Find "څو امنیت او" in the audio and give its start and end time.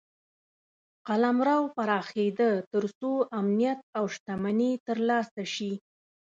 2.99-4.05